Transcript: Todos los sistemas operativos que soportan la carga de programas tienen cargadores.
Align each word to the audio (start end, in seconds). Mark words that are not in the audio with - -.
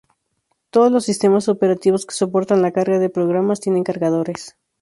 Todos 0.71 0.91
los 0.91 1.05
sistemas 1.05 1.47
operativos 1.47 2.07
que 2.07 2.15
soportan 2.15 2.63
la 2.63 2.71
carga 2.71 2.97
de 2.97 3.11
programas 3.11 3.59
tienen 3.59 3.83
cargadores. 3.83 4.57